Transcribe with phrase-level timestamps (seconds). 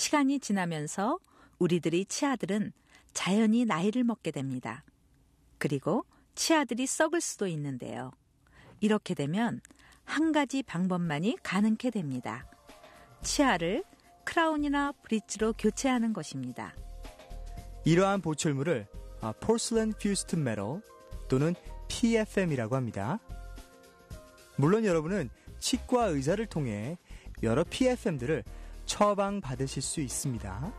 [0.00, 1.18] 시간이 지나면서
[1.58, 2.72] 우리들이 치아들은
[3.12, 4.82] 자연히 나이를 먹게 됩니다.
[5.58, 8.10] 그리고 치아들이 썩을 수도 있는데요.
[8.80, 9.60] 이렇게 되면
[10.04, 12.46] 한 가지 방법만이 가능케 됩니다.
[13.20, 13.84] 치아를
[14.24, 16.74] 크라운이나 브릿지로 교체하는 것입니다.
[17.84, 18.86] 이러한 보철물을
[19.20, 20.80] 아, Porcelain Fused Metal
[21.28, 21.54] 또는
[21.88, 23.18] PFM이라고 합니다.
[24.56, 25.28] 물론 여러분은
[25.58, 26.96] 치과 의사를 통해
[27.42, 28.44] 여러 PFM들을
[28.90, 30.72] 처방 받으실 수 있습니다.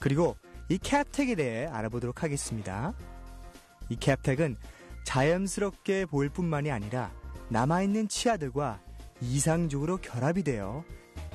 [0.00, 0.36] 그리고
[0.68, 2.94] 이 캡텍에 대해 알아보도록 하겠습니다.
[3.88, 4.56] 이 캡텍은
[5.04, 7.12] 자연스럽게 보일 뿐만이 아니라
[7.48, 8.80] 남아있는 치아들과
[9.20, 10.82] 이상적으로 결합이 되어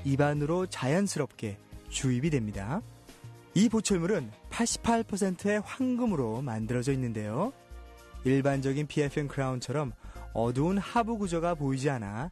[0.04, 2.82] 입안으로 자연스럽게 주입이 됩니다.
[3.54, 7.54] 이 보철물은 88%의 황금으로 만들어져 있는데요.
[8.26, 9.94] 일반적인 PFM 크라운처럼
[10.34, 12.30] 어두운 하부 구조가 보이지 않아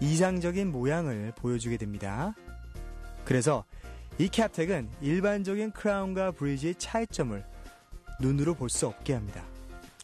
[0.00, 2.32] 이상적인 모양을 보여주게 됩니다.
[3.24, 3.64] 그래서
[4.18, 7.44] 이 캡텍은 일반적인 크라운과 브리지의 차이점을
[8.20, 9.44] 눈으로 볼 수 없게 합니다.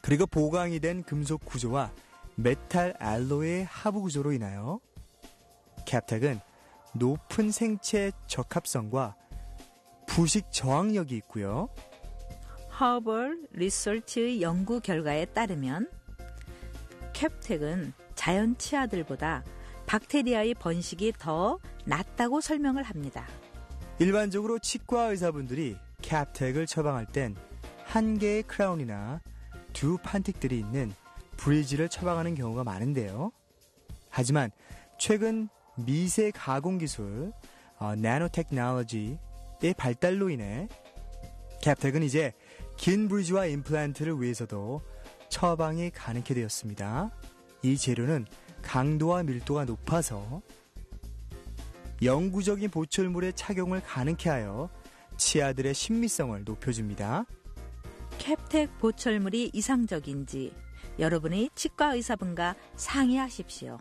[0.01, 1.93] 그리고 보강이 된 금속 구조와
[2.37, 4.81] metal alloy의 하부 구조로 인하여
[5.87, 6.41] 캡텍은
[6.95, 9.17] 높은 생체 적합성과
[10.07, 11.69] 부식 저항력이 있고요.
[12.81, 15.91] 허벌 리서치의 연구 결과에 따르면
[17.13, 19.45] 캡텍은 자연 치아들보다
[19.87, 23.27] 박테리아의 번식이 더 낮다고 설명을 합니다.
[23.99, 27.37] 일반적으로 치과 의사분들이 캡텍을 처방할 땐
[27.87, 29.23] 한 개의 크라운이나
[29.73, 30.93] 두 판틱들이 있는
[31.37, 33.31] 브리지를 처방하는 경우가 많은데요.
[34.11, 34.51] 하지만
[34.99, 37.33] 최근 미세 가공 기술,
[37.79, 39.19] 어, 나노 테크놀로지의
[39.77, 40.69] 발달로 인해
[41.63, 42.33] 캡텍은 이제
[42.77, 44.83] 긴 브리지와 임플란트를 위해서도
[45.29, 47.11] 처방이 가능케 되었습니다.
[47.63, 48.27] 이 재료는
[48.67, 50.43] 강도와 밀도가 높아서
[52.03, 54.69] 영구적인 보철물의 착용을 가능케 하여
[55.17, 57.25] 치아들의 신미성을 높여줍니다.
[58.19, 60.53] 캡텍 보철물이 이상적인지
[60.99, 63.79] 여러분의 치과 의사분과 상의하십시오.